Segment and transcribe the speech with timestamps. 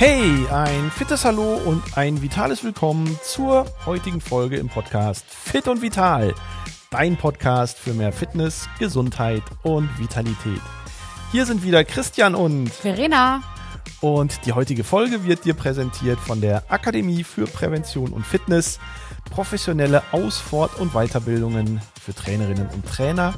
[0.00, 5.82] Hey, ein fittes Hallo und ein vitales Willkommen zur heutigen Folge im Podcast Fit und
[5.82, 6.34] Vital.
[6.90, 10.62] Dein Podcast für mehr Fitness, Gesundheit und Vitalität.
[11.32, 13.42] Hier sind wieder Christian und Verena.
[14.00, 18.80] Und die heutige Folge wird dir präsentiert von der Akademie für Prävention und Fitness.
[19.30, 23.34] Professionelle Aus-, Fort- und Weiterbildungen für Trainerinnen und Trainer,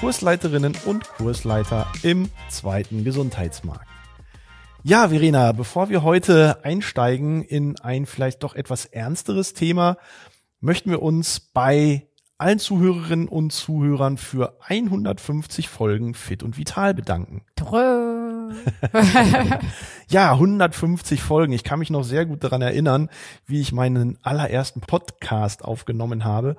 [0.00, 3.97] Kursleiterinnen und Kursleiter im zweiten Gesundheitsmarkt.
[4.88, 9.98] Ja, Verena, bevor wir heute einsteigen in ein vielleicht doch etwas ernsteres Thema,
[10.60, 17.42] möchten wir uns bei allen Zuhörerinnen und Zuhörern für 150 Folgen Fit und Vital bedanken.
[20.08, 21.52] ja, 150 Folgen.
[21.52, 23.10] Ich kann mich noch sehr gut daran erinnern,
[23.44, 26.56] wie ich meinen allerersten Podcast aufgenommen habe.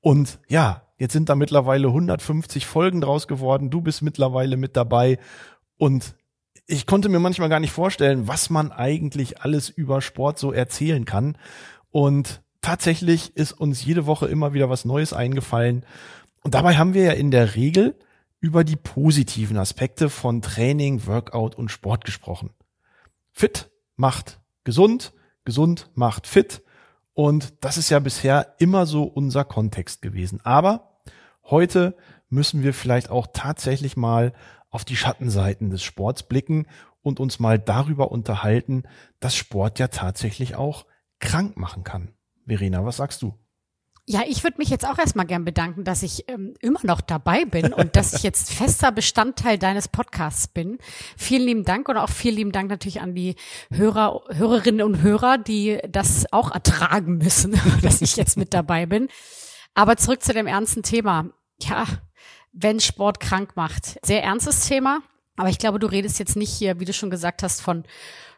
[0.00, 3.70] Und ja, jetzt sind da mittlerweile 150 Folgen draus geworden.
[3.70, 5.18] Du bist mittlerweile mit dabei.
[5.78, 6.14] Und
[6.72, 11.04] ich konnte mir manchmal gar nicht vorstellen, was man eigentlich alles über Sport so erzählen
[11.04, 11.36] kann.
[11.90, 15.84] Und tatsächlich ist uns jede Woche immer wieder was Neues eingefallen.
[16.42, 17.98] Und dabei haben wir ja in der Regel
[18.40, 22.54] über die positiven Aspekte von Training, Workout und Sport gesprochen.
[23.32, 25.12] Fit macht gesund,
[25.44, 26.62] gesund macht fit.
[27.12, 30.40] Und das ist ja bisher immer so unser Kontext gewesen.
[30.42, 30.98] Aber
[31.44, 31.94] heute
[32.30, 34.32] müssen wir vielleicht auch tatsächlich mal
[34.72, 36.66] auf die Schattenseiten des Sports blicken
[37.02, 38.82] und uns mal darüber unterhalten,
[39.20, 40.86] dass Sport ja tatsächlich auch
[41.20, 42.14] krank machen kann.
[42.46, 43.38] Verena, was sagst du?
[44.04, 47.44] Ja, ich würde mich jetzt auch erstmal gern bedanken, dass ich ähm, immer noch dabei
[47.44, 50.78] bin und dass ich jetzt fester Bestandteil deines Podcasts bin.
[51.16, 53.36] Vielen lieben Dank und auch vielen lieben Dank natürlich an die
[53.70, 59.06] Hörer, Hörerinnen und Hörer, die das auch ertragen müssen, dass ich jetzt mit dabei bin.
[59.74, 61.30] Aber zurück zu dem ernsten Thema.
[61.60, 61.84] Ja,
[62.52, 63.98] wenn Sport krank macht.
[64.02, 65.00] Sehr ernstes Thema.
[65.36, 67.84] Aber ich glaube, du redest jetzt nicht hier, wie du schon gesagt hast, von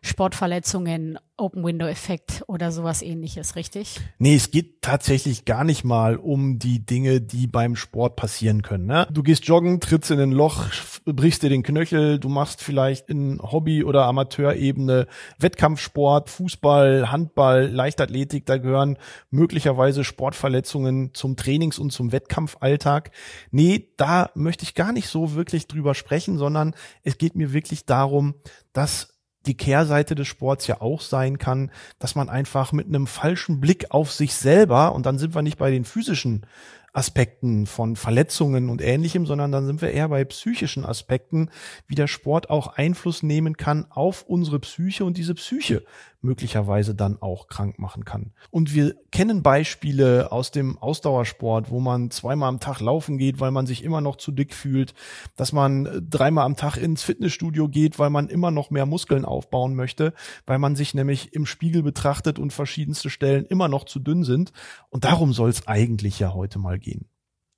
[0.00, 4.00] Sportverletzungen, Open Window Effekt oder sowas ähnliches, richtig?
[4.18, 8.86] Nee, es geht tatsächlich gar nicht mal um die Dinge, die beim Sport passieren können.
[8.86, 9.08] Ne?
[9.10, 10.70] Du gehst joggen, trittst in ein Loch,
[11.04, 15.06] brichst dir den Knöchel, du machst vielleicht in Hobby- oder Amateurebene
[15.38, 18.96] Wettkampfsport, Fußball, Handball, Leichtathletik, da gehören
[19.30, 23.10] möglicherweise Sportverletzungen zum Trainings- und zum Wettkampfalltag.
[23.50, 27.84] Nee, da möchte ich gar nicht so wirklich drüber sprechen, sondern es geht mir wirklich
[27.84, 28.34] darum,
[28.72, 29.10] dass
[29.46, 33.90] die Kehrseite des Sports ja auch sein kann, dass man einfach mit einem falschen Blick
[33.90, 36.46] auf sich selber, und dann sind wir nicht bei den physischen
[36.94, 41.50] Aspekten von Verletzungen und ähnlichem, sondern dann sind wir eher bei psychischen Aspekten,
[41.88, 45.84] wie der Sport auch Einfluss nehmen kann auf unsere Psyche und diese Psyche
[46.24, 48.32] möglicherweise dann auch krank machen kann.
[48.50, 53.50] Und wir kennen Beispiele aus dem Ausdauersport, wo man zweimal am Tag laufen geht, weil
[53.50, 54.94] man sich immer noch zu dick fühlt,
[55.36, 59.74] dass man dreimal am Tag ins Fitnessstudio geht, weil man immer noch mehr Muskeln aufbauen
[59.74, 60.14] möchte,
[60.46, 64.52] weil man sich nämlich im Spiegel betrachtet und verschiedenste Stellen immer noch zu dünn sind.
[64.88, 67.08] Und darum soll es eigentlich ja heute mal gehen.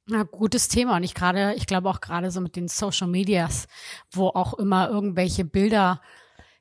[0.08, 0.96] Na, gutes Thema.
[0.96, 3.66] Und ich gerade, ich glaube auch gerade so mit den Social Medias,
[4.12, 6.00] wo auch immer irgendwelche Bilder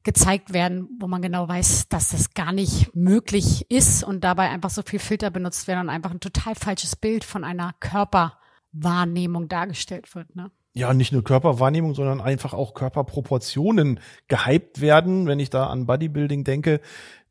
[0.03, 4.69] gezeigt werden, wo man genau weiß, dass das gar nicht möglich ist und dabei einfach
[4.69, 10.13] so viel Filter benutzt werden und einfach ein total falsches Bild von einer Körperwahrnehmung dargestellt
[10.13, 10.35] wird.
[10.35, 10.51] Ne?
[10.75, 16.43] ja, nicht nur Körperwahrnehmung, sondern einfach auch Körperproportionen gehypt werden, wenn ich da an Bodybuilding
[16.43, 16.81] denke,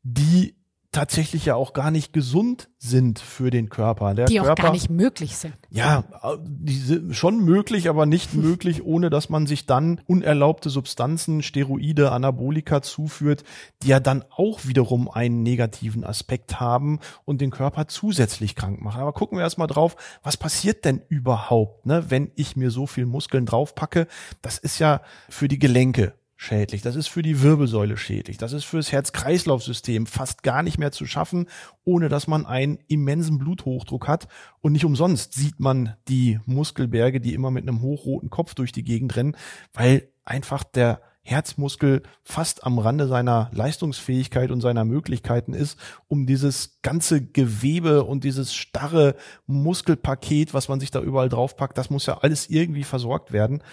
[0.01, 0.55] die
[0.95, 4.13] tatsächlich ja auch gar nicht gesund sind für den Körper.
[4.13, 5.53] Der die Körper, auch gar nicht möglich sind.
[5.69, 6.05] Ja,
[6.41, 12.11] die sind schon möglich, aber nicht möglich, ohne dass man sich dann unerlaubte Substanzen, Steroide,
[12.11, 13.43] Anabolika zuführt,
[13.83, 19.01] die ja dann auch wiederum einen negativen Aspekt haben und den Körper zusätzlich krank machen.
[19.01, 23.05] Aber gucken wir erstmal drauf, was passiert denn überhaupt, ne, wenn ich mir so viel
[23.05, 24.07] Muskeln draufpacke?
[24.41, 28.65] Das ist ja für die Gelenke schädlich, das ist für die Wirbelsäule schädlich, das ist
[28.65, 31.47] fürs Herz-Kreislauf-System fast gar nicht mehr zu schaffen,
[31.83, 34.27] ohne dass man einen immensen Bluthochdruck hat.
[34.61, 38.83] Und nicht umsonst sieht man die Muskelberge, die immer mit einem hochroten Kopf durch die
[38.83, 39.37] Gegend rennen,
[39.73, 46.77] weil einfach der Herzmuskel fast am Rande seiner Leistungsfähigkeit und seiner Möglichkeiten ist, um dieses
[46.83, 49.15] ganze Gewebe und dieses starre
[49.47, 53.63] Muskelpaket, was man sich da überall draufpackt, das muss ja alles irgendwie versorgt werden.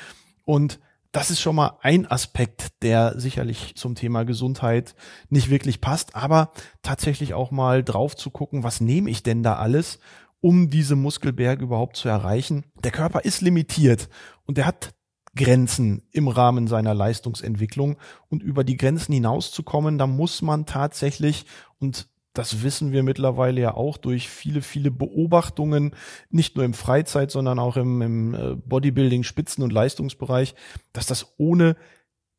[0.47, 0.81] Und
[1.13, 4.95] das ist schon mal ein Aspekt, der sicherlich zum Thema Gesundheit
[5.29, 9.57] nicht wirklich passt, aber tatsächlich auch mal drauf zu gucken, was nehme ich denn da
[9.57, 9.99] alles,
[10.41, 12.65] um diese Muskelberge überhaupt zu erreichen.
[12.83, 14.09] Der Körper ist limitiert
[14.47, 14.95] und er hat
[15.37, 17.97] Grenzen im Rahmen seiner Leistungsentwicklung
[18.29, 21.47] und über die Grenzen hinauszukommen, da muss man tatsächlich
[21.79, 25.95] und das wissen wir mittlerweile ja auch durch viele, viele Beobachtungen,
[26.31, 30.55] nicht nur im Freizeit, sondern auch im, im äh, Bodybuilding, Spitzen- und Leistungsbereich,
[30.93, 31.77] dass das ohne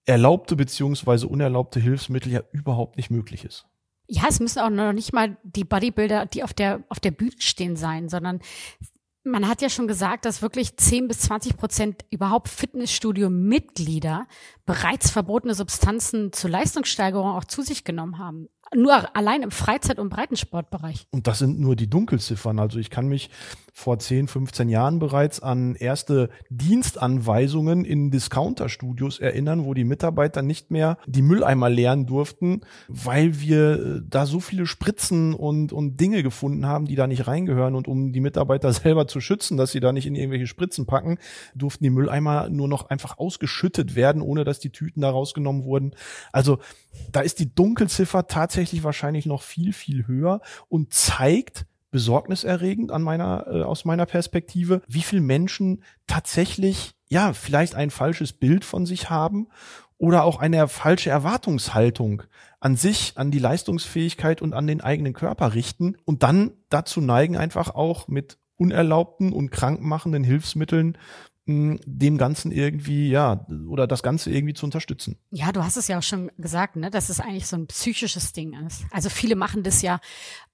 [0.06, 3.66] erlaubte beziehungsweise unerlaubte Hilfsmittel ja überhaupt nicht möglich ist.
[4.08, 7.32] Ja, es müssen auch noch nicht mal die Bodybuilder, die auf der, auf der Bühne
[7.38, 8.40] stehen sein, sondern
[9.24, 14.28] man hat ja schon gesagt, dass wirklich 10 bis 20 Prozent überhaupt Fitnessstudio-Mitglieder
[14.66, 20.10] bereits verbotene Substanzen zur Leistungssteigerung auch zu sich genommen haben nur allein im Freizeit- und
[20.10, 21.08] Breitensportbereich.
[21.12, 22.60] Und das sind nur die Dunkelziffern.
[22.60, 23.30] Also ich kann mich
[23.76, 30.70] vor 10, 15 Jahren bereits an erste Dienstanweisungen in Discounter-Studios erinnern, wo die Mitarbeiter nicht
[30.70, 36.22] mehr die Mülleimer leeren durften, weil wir äh, da so viele Spritzen und, und Dinge
[36.22, 37.74] gefunden haben, die da nicht reingehören.
[37.74, 41.18] Und um die Mitarbeiter selber zu schützen, dass sie da nicht in irgendwelche Spritzen packen,
[41.56, 45.96] durften die Mülleimer nur noch einfach ausgeschüttet werden, ohne dass die Tüten da rausgenommen wurden.
[46.32, 46.60] Also
[47.12, 53.46] da ist die Dunkelziffer tatsächlich wahrscheinlich noch viel, viel höher und zeigt besorgniserregend an meiner,
[53.48, 59.10] äh, aus meiner Perspektive, wie viel Menschen tatsächlich, ja, vielleicht ein falsches Bild von sich
[59.10, 59.48] haben
[59.98, 62.24] oder auch eine falsche Erwartungshaltung
[62.60, 67.38] an sich, an die Leistungsfähigkeit und an den eigenen Körper richten und dann dazu neigen,
[67.38, 70.98] einfach auch mit unerlaubten und krankmachenden Hilfsmitteln
[71.46, 75.18] dem Ganzen irgendwie, ja, oder das Ganze irgendwie zu unterstützen.
[75.30, 78.32] Ja, du hast es ja auch schon gesagt, ne, dass es eigentlich so ein psychisches
[78.32, 78.86] Ding ist.
[78.92, 80.00] Also viele machen das ja,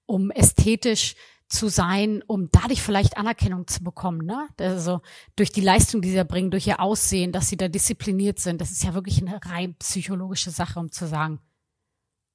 [0.06, 1.14] um ästhetisch
[1.48, 4.48] zu sein, um dadurch vielleicht Anerkennung zu bekommen, ne?
[4.58, 5.00] Also
[5.36, 8.60] durch die Leistung, die sie bringen, durch ihr Aussehen, dass sie da diszipliniert sind.
[8.60, 11.40] Das ist ja wirklich eine rein psychologische Sache, um zu sagen,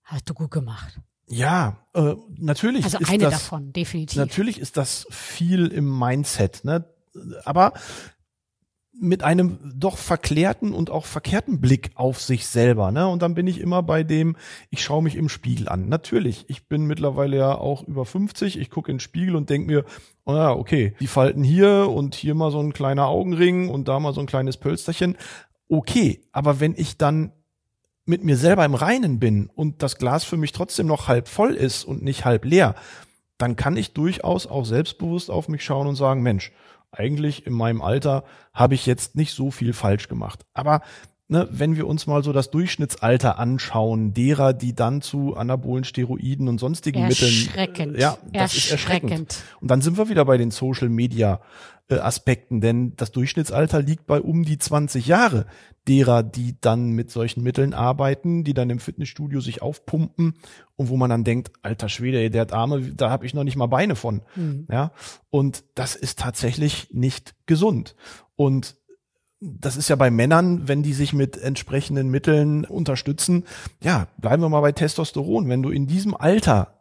[0.04, 1.00] hast du gut gemacht.
[1.28, 2.84] Ja, äh, natürlich.
[2.84, 4.18] Also eine das, davon, definitiv.
[4.18, 6.86] Natürlich ist das viel im Mindset, ne?
[7.46, 7.74] Aber
[9.00, 12.92] mit einem doch verklärten und auch verkehrten Blick auf sich selber.
[12.92, 13.08] Ne?
[13.08, 14.36] Und dann bin ich immer bei dem,
[14.70, 15.90] ich schaue mich im Spiegel an.
[15.90, 19.68] Natürlich, ich bin mittlerweile ja auch über 50, ich gucke in den Spiegel und denke
[19.68, 19.86] mir,
[20.26, 24.00] oh ja, okay, die Falten hier und hier mal so ein kleiner Augenring und da
[24.00, 25.18] mal so ein kleines Pölsterchen.
[25.68, 27.32] Okay, aber wenn ich dann
[28.06, 31.54] mit mir selber im Reinen bin und das Glas für mich trotzdem noch halb voll
[31.54, 32.76] ist und nicht halb leer,
[33.38, 36.52] dann kann ich durchaus auch selbstbewusst auf mich schauen und sagen, Mensch,
[36.98, 40.46] eigentlich in meinem Alter habe ich jetzt nicht so viel falsch gemacht.
[40.54, 40.82] Aber
[41.28, 46.48] ne, wenn wir uns mal so das Durchschnittsalter anschauen, derer, die dann zu anabolen Steroiden
[46.48, 47.94] und sonstigen erschreckend.
[47.94, 48.56] Mitteln, ja, das erschreckend.
[48.56, 49.44] ist erschreckend.
[49.62, 51.42] Und dann sind wir wieder bei den Social Media
[51.88, 55.46] äh, Aspekten, denn das Durchschnittsalter liegt bei um die 20 Jahre
[55.88, 60.34] derer, die dann mit solchen Mitteln arbeiten, die dann im Fitnessstudio sich aufpumpen
[60.76, 63.56] und wo man dann denkt, alter Schwede, der hat Arme, da habe ich noch nicht
[63.56, 64.24] mal Beine von.
[64.36, 64.68] Mhm.
[64.72, 64.92] Ja,
[65.30, 67.96] und das ist tatsächlich nicht gesund.
[68.36, 68.76] Und
[69.46, 73.44] das ist ja bei Männern, wenn die sich mit entsprechenden Mitteln unterstützen.
[73.82, 75.48] Ja, bleiben wir mal bei Testosteron.
[75.50, 76.75] Wenn du in diesem Alter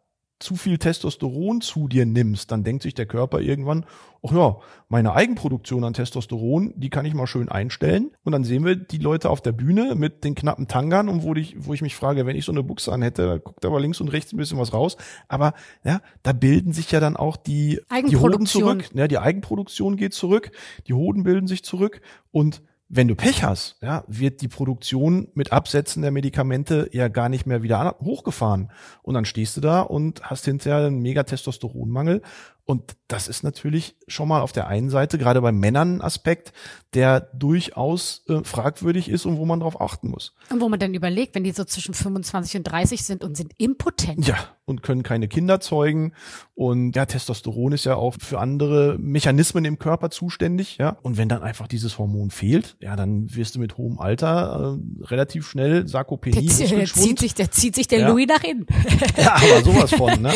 [0.45, 3.87] zu viel Testosteron zu dir nimmst, dann denkt sich der Körper irgendwann,
[4.23, 4.57] ach ja,
[4.89, 8.13] meine Eigenproduktion an Testosteron, die kann ich mal schön einstellen.
[8.23, 11.35] Und dann sehen wir die Leute auf der Bühne mit den knappen Tangern und wo
[11.35, 13.81] ich, wo ich mich frage, wenn ich so eine Buchse an hätte, da guckt aber
[13.81, 14.97] links und rechts ein bisschen was raus.
[15.29, 18.91] Aber ja, da bilden sich ja dann auch die, die Hoden zurück.
[18.95, 20.51] Ja, die Eigenproduktion geht zurück,
[20.87, 22.63] die Hoden bilden sich zurück und
[22.97, 27.45] wenn du Pech hast, ja, wird die Produktion mit Absetzen der Medikamente ja gar nicht
[27.45, 28.71] mehr wieder hochgefahren.
[29.03, 32.23] Und dann stehst du da und hast hinterher einen mega Testosteronmangel
[32.67, 36.53] und das ist natürlich schon mal auf der einen Seite, gerade bei Männern ein Aspekt,
[36.95, 40.35] der durchaus äh, fragwürdig ist und wo man drauf achten muss.
[40.51, 43.53] Und wo man dann überlegt, wenn die so zwischen 25 und 30 sind und sind
[43.59, 44.27] impotent.
[44.27, 46.13] Ja, und können keine Kinder zeugen.
[46.55, 50.79] Und ja, Testosteron ist ja auch für andere Mechanismen im Körper zuständig.
[50.79, 54.79] Ja, und wenn dann einfach dieses Hormon fehlt, ja, dann wirst du mit hohem Alter
[54.79, 56.47] äh, relativ schnell Sarkopenie.
[56.47, 58.09] Der, der zieht sich, der zieht sich der ja.
[58.09, 58.67] Louis nach innen.
[59.17, 60.33] Ja, aber sowas von, ne?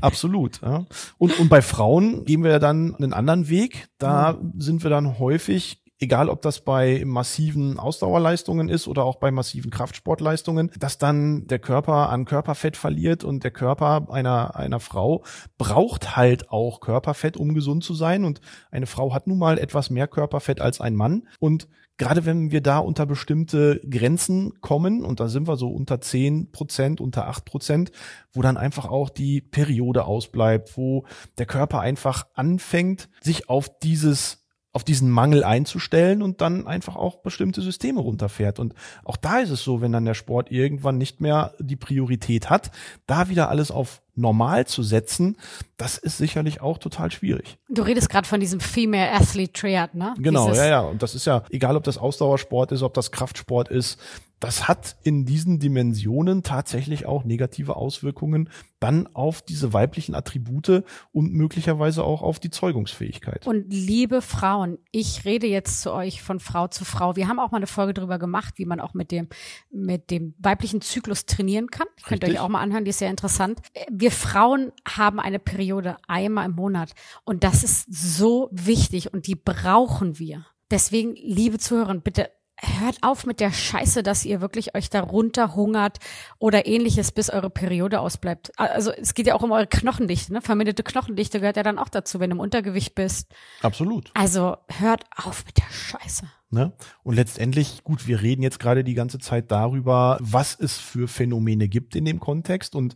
[0.00, 0.60] Absolut.
[0.62, 0.86] Ja.
[1.18, 3.88] Und, und bei Frauen gehen wir dann einen anderen Weg.
[3.98, 4.60] Da mhm.
[4.60, 9.70] sind wir dann häufig egal ob das bei massiven Ausdauerleistungen ist oder auch bei massiven
[9.70, 15.24] Kraftsportleistungen, dass dann der Körper an Körperfett verliert und der Körper einer, einer Frau
[15.58, 18.24] braucht halt auch Körperfett, um gesund zu sein.
[18.24, 21.28] Und eine Frau hat nun mal etwas mehr Körperfett als ein Mann.
[21.40, 26.00] Und gerade wenn wir da unter bestimmte Grenzen kommen, und da sind wir so unter
[26.00, 27.92] zehn Prozent, unter acht Prozent,
[28.32, 31.04] wo dann einfach auch die Periode ausbleibt, wo
[31.38, 37.22] der Körper einfach anfängt, sich auf dieses auf diesen Mangel einzustellen und dann einfach auch
[37.22, 38.58] bestimmte Systeme runterfährt.
[38.58, 38.74] Und
[39.04, 42.70] auch da ist es so, wenn dann der Sport irgendwann nicht mehr die Priorität hat,
[43.06, 45.36] da wieder alles auf normal zu setzen,
[45.76, 47.58] das ist sicherlich auch total schwierig.
[47.68, 50.14] Du redest gerade von diesem Female Athlete Triad, ne?
[50.18, 50.80] Genau, Dieses, ja, ja.
[50.80, 53.98] Und das ist ja, egal ob das Ausdauersport ist, ob das Kraftsport ist,
[54.40, 61.32] das hat in diesen Dimensionen tatsächlich auch negative Auswirkungen dann auf diese weiblichen Attribute und
[61.32, 63.46] möglicherweise auch auf die Zeugungsfähigkeit.
[63.46, 67.16] Und liebe Frauen, ich rede jetzt zu euch von Frau zu Frau.
[67.16, 69.28] Wir haben auch mal eine Folge darüber gemacht, wie man auch mit dem,
[69.70, 71.86] mit dem weiblichen Zyklus trainieren kann.
[72.04, 73.62] Könnt ihr euch auch mal anhören, die ist sehr interessant.
[73.90, 76.92] Wir Frauen haben eine Periode einmal im Monat
[77.24, 80.46] und das ist so wichtig und die brauchen wir.
[80.70, 85.98] Deswegen, liebe Zuhörer, bitte hört auf mit der Scheiße, dass ihr wirklich euch darunter hungert
[86.38, 88.52] oder ähnliches, bis eure Periode ausbleibt.
[88.56, 90.40] Also es geht ja auch um eure Knochendichte, ne?
[90.40, 93.32] Verminderte Knochendichte gehört ja dann auch dazu, wenn du im Untergewicht bist.
[93.60, 94.10] Absolut.
[94.14, 96.26] Also hört auf mit der Scheiße.
[96.48, 96.72] Ne?
[97.02, 101.68] Und letztendlich, gut, wir reden jetzt gerade die ganze Zeit darüber, was es für Phänomene
[101.68, 102.76] gibt in dem Kontext.
[102.76, 102.94] Und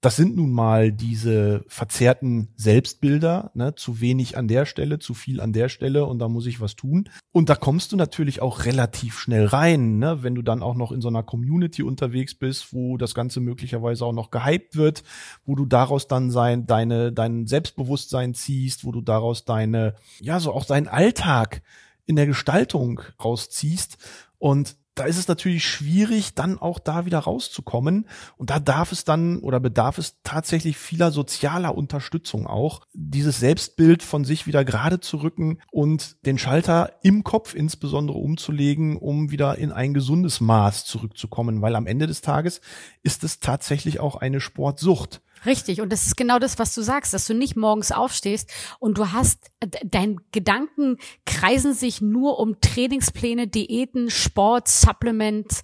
[0.00, 3.74] das sind nun mal diese verzerrten Selbstbilder, ne?
[3.74, 6.76] zu wenig an der Stelle, zu viel an der Stelle und da muss ich was
[6.76, 7.08] tun.
[7.32, 10.22] Und da kommst du natürlich auch relativ schnell rein, ne?
[10.22, 14.04] wenn du dann auch noch in so einer Community unterwegs bist, wo das Ganze möglicherweise
[14.06, 15.02] auch noch gehypt wird,
[15.44, 20.52] wo du daraus dann sein, deine, dein Selbstbewusstsein ziehst, wo du daraus deine, ja, so
[20.52, 21.62] auch deinen Alltag
[22.06, 23.98] in der Gestaltung rausziehst.
[24.38, 28.06] Und da ist es natürlich schwierig, dann auch da wieder rauszukommen.
[28.36, 34.02] Und da darf es dann oder bedarf es tatsächlich vieler sozialer Unterstützung auch, dieses Selbstbild
[34.02, 39.58] von sich wieder gerade zu rücken und den Schalter im Kopf insbesondere umzulegen, um wieder
[39.58, 41.62] in ein gesundes Maß zurückzukommen.
[41.62, 42.60] Weil am Ende des Tages
[43.02, 45.20] ist es tatsächlich auch eine Sportsucht.
[45.46, 45.80] Richtig.
[45.80, 49.12] Und das ist genau das, was du sagst, dass du nicht morgens aufstehst und du
[49.12, 49.50] hast,
[49.84, 55.62] dein Gedanken kreisen sich nur um Trainingspläne, Diäten, Sport, Supplements,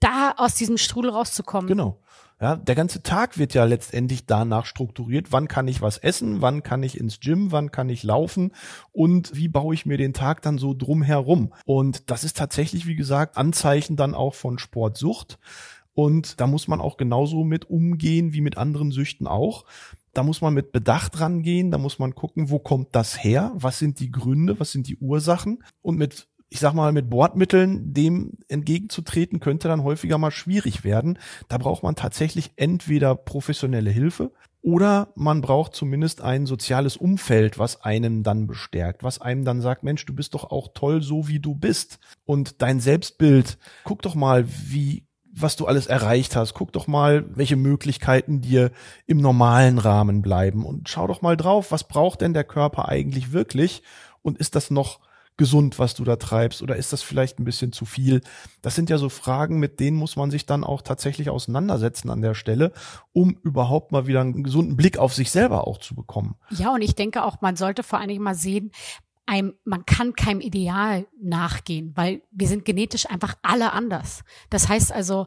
[0.00, 1.68] da aus diesem Strudel rauszukommen.
[1.68, 2.00] Genau.
[2.40, 5.30] Ja, der ganze Tag wird ja letztendlich danach strukturiert.
[5.30, 6.42] Wann kann ich was essen?
[6.42, 7.52] Wann kann ich ins Gym?
[7.52, 8.52] Wann kann ich laufen?
[8.92, 11.54] Und wie baue ich mir den Tag dann so drum herum?
[11.64, 15.38] Und das ist tatsächlich, wie gesagt, Anzeichen dann auch von Sportsucht.
[15.94, 19.64] Und da muss man auch genauso mit umgehen wie mit anderen Süchten auch.
[20.12, 23.52] Da muss man mit Bedacht rangehen, da muss man gucken, wo kommt das her?
[23.54, 24.58] Was sind die Gründe?
[24.60, 25.62] Was sind die Ursachen?
[25.82, 31.18] Und mit ich sag mal, mit Bordmitteln dem entgegenzutreten, könnte dann häufiger mal schwierig werden.
[31.48, 34.30] Da braucht man tatsächlich entweder professionelle Hilfe
[34.62, 39.82] oder man braucht zumindest ein soziales Umfeld, was einen dann bestärkt, was einem dann sagt,
[39.82, 41.98] Mensch, du bist doch auch toll so, wie du bist.
[42.24, 46.54] Und dein Selbstbild, guck doch mal, wie was du alles erreicht hast.
[46.54, 48.70] Guck doch mal, welche Möglichkeiten dir
[49.06, 53.32] im normalen Rahmen bleiben und schau doch mal drauf, was braucht denn der Körper eigentlich
[53.32, 53.82] wirklich
[54.22, 55.00] und ist das noch
[55.36, 58.20] gesund, was du da treibst oder ist das vielleicht ein bisschen zu viel?
[58.62, 62.22] Das sind ja so Fragen, mit denen muss man sich dann auch tatsächlich auseinandersetzen an
[62.22, 62.72] der Stelle,
[63.12, 66.36] um überhaupt mal wieder einen gesunden Blick auf sich selber auch zu bekommen.
[66.50, 68.70] Ja, und ich denke auch, man sollte vor allen Dingen mal sehen,
[69.26, 74.22] einem, man kann keinem Ideal nachgehen, weil wir sind genetisch einfach alle anders.
[74.50, 75.26] Das heißt also,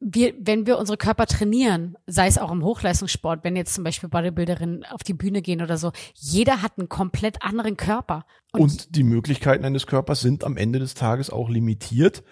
[0.00, 4.08] wir, wenn wir unsere Körper trainieren, sei es auch im Hochleistungssport, wenn jetzt zum Beispiel
[4.08, 8.26] Bodybuilderinnen auf die Bühne gehen oder so, jeder hat einen komplett anderen Körper.
[8.52, 12.22] Und, Und die Möglichkeiten eines Körpers sind am Ende des Tages auch limitiert.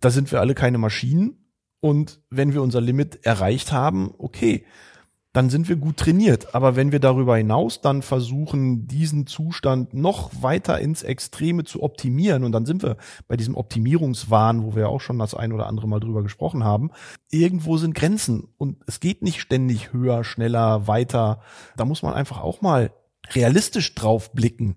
[0.00, 1.46] Da sind wir alle keine Maschinen.
[1.80, 4.66] Und wenn wir unser Limit erreicht haben, okay,
[5.36, 6.54] dann sind wir gut trainiert.
[6.54, 12.42] Aber wenn wir darüber hinaus dann versuchen, diesen Zustand noch weiter ins Extreme zu optimieren,
[12.42, 12.96] und dann sind wir
[13.28, 16.90] bei diesem Optimierungswahn, wo wir auch schon das ein oder andere Mal drüber gesprochen haben,
[17.30, 21.42] irgendwo sind Grenzen und es geht nicht ständig höher, schneller, weiter.
[21.76, 22.92] Da muss man einfach auch mal
[23.34, 24.76] realistisch drauf blicken.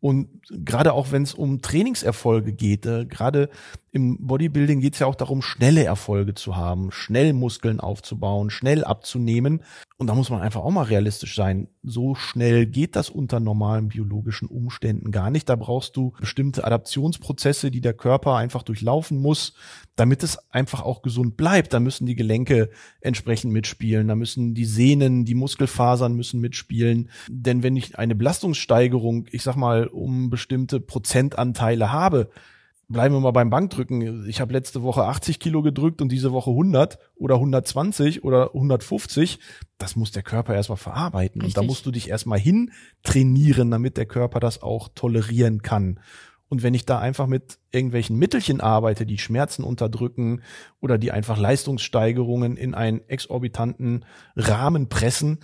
[0.00, 3.50] Und gerade auch wenn es um Trainingserfolge geht, äh, gerade
[3.90, 8.84] im Bodybuilding geht es ja auch darum, schnelle Erfolge zu haben, schnell Muskeln aufzubauen, schnell
[8.84, 9.62] abzunehmen.
[9.96, 11.68] Und da muss man einfach auch mal realistisch sein.
[11.82, 15.48] So schnell geht das unter normalen biologischen Umständen gar nicht.
[15.48, 19.54] Da brauchst du bestimmte Adaptionsprozesse, die der Körper einfach durchlaufen muss,
[19.96, 21.72] damit es einfach auch gesund bleibt.
[21.72, 22.68] Da müssen die Gelenke
[23.00, 24.06] entsprechend mitspielen.
[24.06, 27.08] Da müssen die Sehnen, die Muskelfasern müssen mitspielen.
[27.28, 32.30] Denn wenn ich eine Belastungssteigerung, ich sag mal, um bestimmte Prozentanteile habe,
[32.88, 34.26] bleiben wir mal beim Bankdrücken.
[34.28, 39.38] Ich habe letzte Woche 80 Kilo gedrückt und diese Woche 100 oder 120 oder 150.
[39.76, 41.42] Das muss der Körper erstmal verarbeiten.
[41.42, 41.56] Richtig.
[41.56, 46.00] Und da musst du dich erstmal hin trainieren, damit der Körper das auch tolerieren kann.
[46.48, 50.40] Und wenn ich da einfach mit irgendwelchen Mittelchen arbeite, die Schmerzen unterdrücken
[50.80, 55.40] oder die einfach Leistungssteigerungen in einen exorbitanten Rahmen pressen,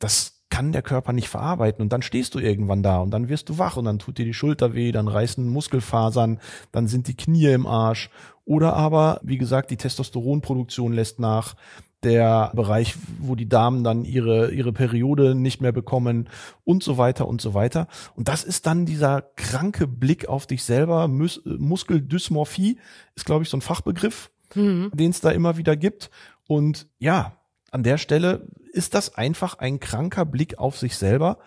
[0.00, 3.48] das kann der Körper nicht verarbeiten und dann stehst du irgendwann da und dann wirst
[3.48, 6.40] du wach und dann tut dir die Schulter weh, dann reißen Muskelfasern,
[6.72, 8.10] dann sind die Knie im Arsch
[8.44, 11.54] oder aber, wie gesagt, die Testosteronproduktion lässt nach,
[12.02, 16.28] der Bereich, wo die Damen dann ihre, ihre Periode nicht mehr bekommen
[16.64, 17.86] und so weiter und so weiter.
[18.16, 21.06] Und das ist dann dieser kranke Blick auf dich selber.
[21.06, 22.78] Mus Muskeldysmorphie
[23.14, 24.90] ist, glaube ich, so ein Fachbegriff, mhm.
[24.92, 26.10] den es da immer wieder gibt.
[26.48, 27.37] Und ja,
[27.70, 31.38] an der Stelle ist das einfach ein kranker Blick auf sich selber.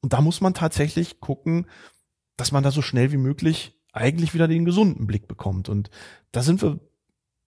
[0.00, 1.66] Und da muss man tatsächlich gucken,
[2.36, 5.68] dass man da so schnell wie möglich eigentlich wieder den gesunden Blick bekommt.
[5.68, 5.90] Und
[6.32, 6.80] da sind wir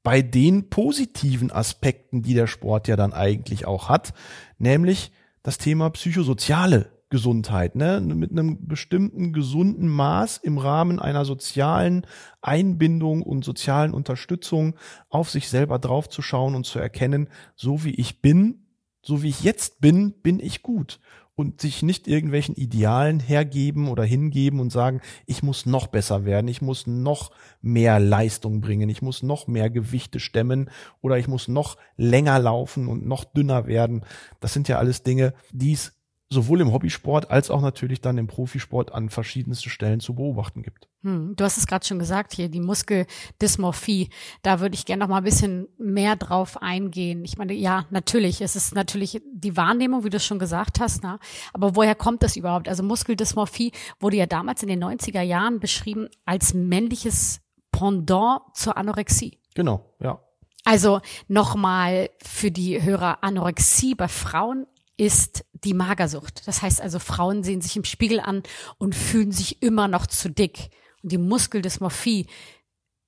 [0.04, 4.14] bei den positiven Aspekten, die der Sport ja dann eigentlich auch hat,
[4.60, 8.02] nämlich das Thema psychosoziale Gesundheit, ne?
[8.02, 12.06] mit einem bestimmten gesunden Maß im Rahmen einer sozialen
[12.42, 14.76] Einbindung und sozialen Unterstützung
[15.08, 18.66] auf sich selber draufzuschauen und zu erkennen, so wie ich bin,
[19.02, 21.00] so wie ich jetzt bin, bin ich gut
[21.36, 26.50] und sich nicht irgendwelchen Idealen hergeben oder hingeben und sagen, ich muss noch besser werden,
[26.50, 27.32] ich muss noch
[27.62, 30.70] mehr Leistung bringen, ich muss noch mehr Gewichte stemmen
[31.00, 34.04] oder ich muss noch länger laufen und noch dünner werden.
[34.42, 35.94] Das sind ja alles Dinge, die es
[36.30, 40.88] sowohl im Hobbysport als auch natürlich dann im Profisport an verschiedensten Stellen zu beobachten gibt.
[41.04, 44.10] Hm, du hast es gerade schon gesagt hier, die Muskeldysmorphie.
[44.42, 47.24] Da würde ich gerne noch mal ein bisschen mehr drauf eingehen.
[47.24, 51.04] Ich meine, ja, natürlich, es ist natürlich die Wahrnehmung, wie du es schon gesagt hast,
[51.04, 51.20] na,
[51.54, 52.68] aber woher kommt das überhaupt?
[52.68, 57.42] Also Muskeldysmorphie wurde ja damals in den 90er Jahren beschrieben als männliches
[57.72, 59.38] Pendant zur Anorexie.
[59.54, 60.20] Genau, ja.
[60.64, 64.66] Also nochmal für die Hörer, Anorexie bei Frauen
[64.98, 66.48] ist die Magersucht.
[66.48, 68.44] Das heißt also, Frauen sehen sich im Spiegel an
[68.78, 70.70] und fühlen sich immer noch zu dick.
[71.04, 72.28] Und die Muskeldysmorphie,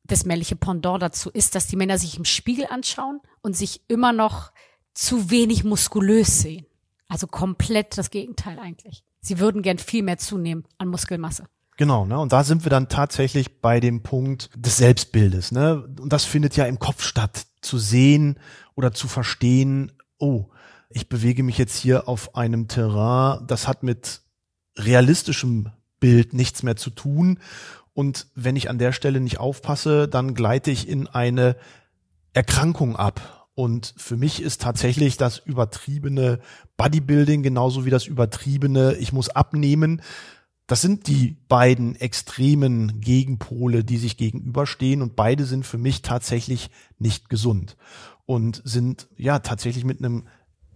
[0.03, 4.13] das männliche Pendant dazu, ist, dass die Männer sich im Spiegel anschauen und sich immer
[4.13, 4.51] noch
[4.93, 6.65] zu wenig muskulös sehen.
[7.07, 9.03] Also komplett das Gegenteil eigentlich.
[9.21, 11.45] Sie würden gern viel mehr zunehmen an Muskelmasse.
[11.77, 12.19] Genau, ne?
[12.19, 15.87] Und da sind wir dann tatsächlich bei dem Punkt des Selbstbildes, ne?
[15.99, 18.39] Und das findet ja im Kopf statt, zu sehen
[18.75, 20.45] oder zu verstehen, oh,
[20.89, 24.21] ich bewege mich jetzt hier auf einem Terrain, das hat mit
[24.77, 27.39] realistischem Bild nichts mehr zu tun.
[27.93, 31.55] Und wenn ich an der Stelle nicht aufpasse, dann gleite ich in eine
[32.33, 33.49] Erkrankung ab.
[33.55, 36.39] Und für mich ist tatsächlich das übertriebene
[36.77, 40.03] Bodybuilding genauso wie das übertriebene, ich muss abnehmen.
[40.67, 46.69] Das sind die beiden extremen Gegenpole, die sich gegenüberstehen und beide sind für mich tatsächlich
[46.99, 47.77] nicht gesund
[48.25, 50.27] und sind ja tatsächlich mit einem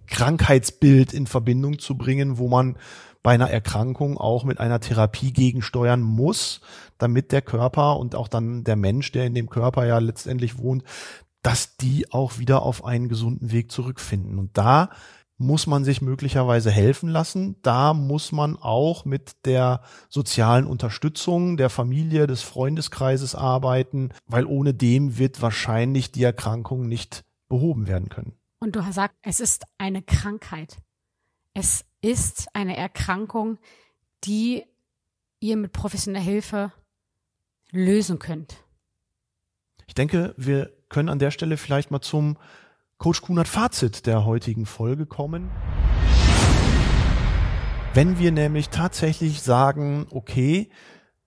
[0.07, 2.77] Krankheitsbild in Verbindung zu bringen, wo man
[3.21, 6.61] bei einer Erkrankung auch mit einer Therapie gegensteuern muss,
[6.97, 10.83] damit der Körper und auch dann der Mensch, der in dem Körper ja letztendlich wohnt,
[11.43, 14.39] dass die auch wieder auf einen gesunden Weg zurückfinden.
[14.39, 14.89] Und da
[15.41, 17.55] muss man sich möglicherweise helfen lassen.
[17.63, 24.73] Da muss man auch mit der sozialen Unterstützung der Familie, des Freundeskreises arbeiten, weil ohne
[24.73, 28.33] dem wird wahrscheinlich die Erkrankung nicht behoben werden können.
[28.59, 30.77] Und du hast gesagt, es ist eine Krankheit.
[31.53, 33.57] Es ist eine Erkrankung,
[34.23, 34.63] die
[35.39, 36.71] ihr mit professioneller Hilfe
[37.71, 38.57] lösen könnt.
[39.87, 42.37] Ich denke, wir können an der Stelle vielleicht mal zum
[43.01, 45.49] Coach Kunert Fazit der heutigen Folge kommen.
[47.95, 50.69] Wenn wir nämlich tatsächlich sagen, okay,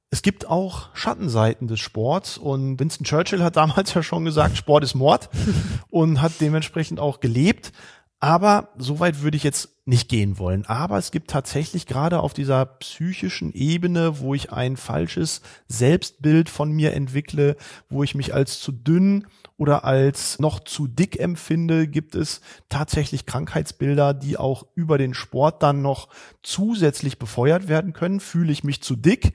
[0.09, 4.85] es gibt auch Schattenseiten des Sports und Winston Churchill hat damals ja schon gesagt, Sport
[4.85, 5.29] ist Mord
[5.91, 7.73] und hat dementsprechend auch gelebt.
[8.21, 10.65] Aber so weit würde ich jetzt nicht gehen wollen.
[10.65, 16.73] Aber es gibt tatsächlich gerade auf dieser psychischen Ebene, wo ich ein falsches Selbstbild von
[16.73, 17.57] mir entwickle,
[17.91, 23.27] wo ich mich als zu dünn oder als noch zu dick empfinde, gibt es tatsächlich
[23.27, 26.09] Krankheitsbilder, die auch über den Sport dann noch
[26.43, 28.21] zusätzlich befeuert werden können.
[28.21, 29.35] Fühle ich mich zu dick,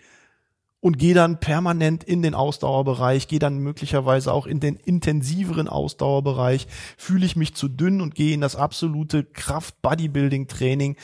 [0.82, 6.68] und gehe dann permanent in den Ausdauerbereich, gehe dann möglicherweise auch in den intensiveren Ausdauerbereich,
[6.98, 10.96] fühle ich mich zu dünn und gehe in das absolute Kraft-Bodybuilding-Training,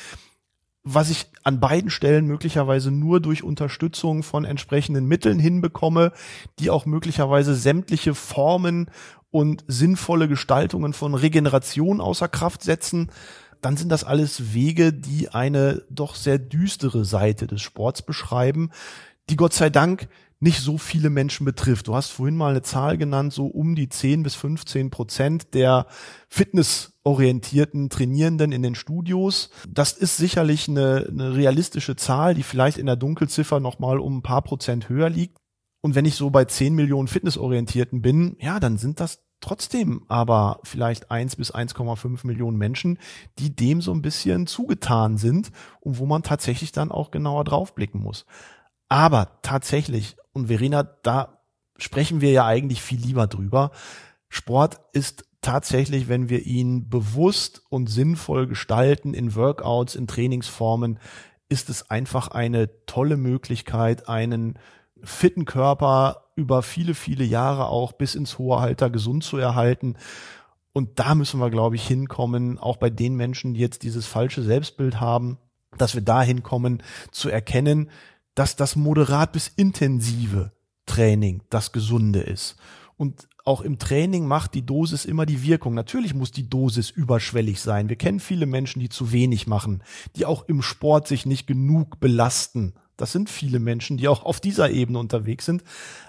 [0.83, 6.13] was ich an beiden Stellen möglicherweise nur durch Unterstützung von entsprechenden Mitteln hinbekomme,
[6.59, 8.89] die auch möglicherweise sämtliche Formen
[9.31, 13.11] und sinnvolle Gestaltungen von Regeneration außer Kraft setzen,
[13.61, 18.69] dann sind das alles Wege, die eine doch sehr düstere Seite des Sports beschreiben,
[19.29, 20.07] die Gott sei Dank
[20.39, 21.87] nicht so viele Menschen betrifft.
[21.87, 25.87] Du hast vorhin mal eine Zahl genannt, so um die 10 bis 15 Prozent der
[26.27, 29.49] fitnessorientierten Trainierenden in den Studios.
[29.67, 34.23] Das ist sicherlich eine, eine realistische Zahl, die vielleicht in der Dunkelziffer nochmal um ein
[34.23, 35.37] paar Prozent höher liegt.
[35.81, 40.59] Und wenn ich so bei 10 Millionen Fitnessorientierten bin, ja, dann sind das trotzdem aber
[40.63, 42.97] vielleicht 1 bis 1,5 Millionen Menschen,
[43.37, 48.01] die dem so ein bisschen zugetan sind und wo man tatsächlich dann auch genauer draufblicken
[48.01, 48.25] muss.
[48.89, 51.39] Aber tatsächlich, und Verena, da
[51.77, 53.71] sprechen wir ja eigentlich viel lieber drüber,
[54.29, 60.99] Sport ist tatsächlich, wenn wir ihn bewusst und sinnvoll gestalten in Workouts, in Trainingsformen,
[61.49, 64.57] ist es einfach eine tolle Möglichkeit, einen
[65.03, 69.95] fitten Körper über viele, viele Jahre auch bis ins hohe Alter gesund zu erhalten.
[70.73, 74.41] Und da müssen wir, glaube ich, hinkommen, auch bei den Menschen, die jetzt dieses falsche
[74.41, 75.37] Selbstbild haben,
[75.77, 77.89] dass wir da hinkommen, zu erkennen,
[78.35, 80.51] dass das moderat bis intensive
[80.85, 82.57] Training das Gesunde ist.
[82.97, 85.73] Und auch im Training macht die Dosis immer die Wirkung.
[85.73, 87.89] Natürlich muss die Dosis überschwellig sein.
[87.89, 89.83] Wir kennen viele Menschen, die zu wenig machen,
[90.15, 92.73] die auch im Sport sich nicht genug belasten.
[92.97, 95.63] Das sind viele Menschen, die auch auf dieser Ebene unterwegs sind.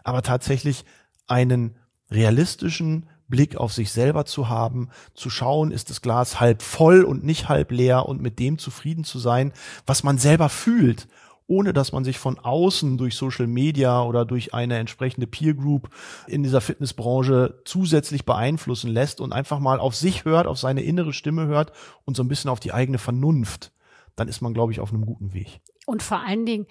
[0.04, 0.84] Aber tatsächlich
[1.26, 1.76] einen
[2.10, 7.24] realistischen Blick auf sich selber zu haben, zu schauen, ist das Glas halb voll und
[7.24, 9.52] nicht halb leer und mit dem zufrieden zu sein,
[9.84, 11.08] was man selber fühlt
[11.46, 15.90] ohne dass man sich von außen durch Social Media oder durch eine entsprechende Peer Group
[16.26, 21.12] in dieser Fitnessbranche zusätzlich beeinflussen lässt und einfach mal auf sich hört, auf seine innere
[21.12, 21.72] Stimme hört
[22.04, 23.72] und so ein bisschen auf die eigene Vernunft,
[24.16, 25.60] dann ist man, glaube ich, auf einem guten Weg.
[25.86, 26.66] Und vor allen Dingen,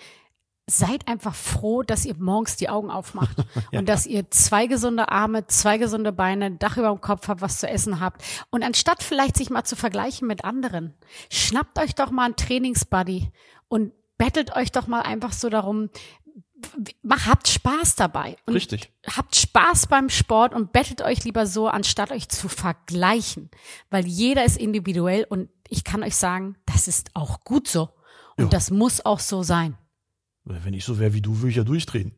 [0.68, 3.38] seid einfach froh, dass ihr morgens die Augen aufmacht
[3.72, 3.80] ja.
[3.80, 7.42] und dass ihr zwei gesunde Arme, zwei gesunde Beine, ein Dach über dem Kopf habt,
[7.42, 8.24] was zu essen habt.
[8.50, 10.96] Und anstatt vielleicht sich mal zu vergleichen mit anderen,
[11.30, 13.32] schnappt euch doch mal einen Trainingsbuddy
[13.68, 15.89] und bettelt euch doch mal einfach so darum,
[17.01, 18.38] mach, habt Spaß dabei.
[18.45, 18.91] Und Richtig.
[19.08, 23.49] Habt Spaß beim Sport und bettelt euch lieber so, anstatt euch zu vergleichen.
[23.89, 27.89] Weil jeder ist individuell und ich kann euch sagen, das ist auch gut so.
[28.38, 28.49] Und ja.
[28.49, 29.78] das muss auch so sein.
[30.43, 32.15] Wenn ich so wäre wie du, würde ich ja durchdrehen.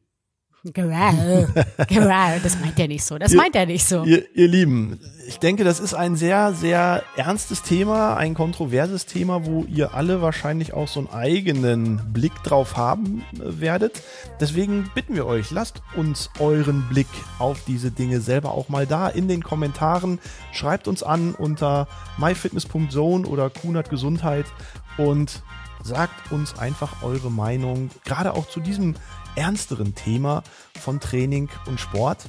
[0.73, 1.47] Gerall,
[1.87, 3.17] Gerall, das meint er nicht so.
[3.17, 4.03] Das ihr, meint er nicht so.
[4.03, 9.45] Ihr, ihr Lieben, ich denke, das ist ein sehr, sehr ernstes Thema, ein kontroverses Thema,
[9.45, 14.01] wo ihr alle wahrscheinlich auch so einen eigenen Blick drauf haben äh, werdet.
[14.39, 17.07] Deswegen bitten wir euch, lasst uns euren Blick
[17.39, 20.19] auf diese Dinge selber auch mal da in den Kommentaren.
[20.51, 24.45] Schreibt uns an unter myfitness.zone oder Kunert Gesundheit
[24.97, 25.41] und
[25.83, 28.95] sagt uns einfach eure Meinung, gerade auch zu diesem
[29.37, 30.43] ernsteren Thema
[30.79, 32.25] von Training und Sport.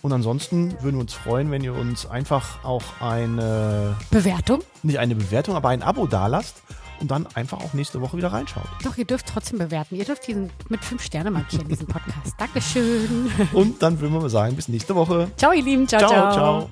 [0.00, 5.14] Und ansonsten würden wir uns freuen, wenn ihr uns einfach auch eine Bewertung, nicht eine
[5.14, 6.62] Bewertung, aber ein Abo dalasst
[7.00, 8.64] und dann einfach auch nächste Woche wieder reinschaut.
[8.82, 9.96] Doch, ihr dürft trotzdem bewerten.
[9.96, 12.34] Ihr dürft diesen mit fünf Sterne markieren, diesen Podcast.
[12.38, 13.30] Dankeschön.
[13.52, 15.30] Und dann würden wir mal sagen, bis nächste Woche.
[15.36, 15.86] Ciao, ihr Lieben.
[15.86, 16.00] ciao.
[16.00, 16.10] ciao.
[16.10, 16.32] ciao.
[16.32, 16.70] ciao.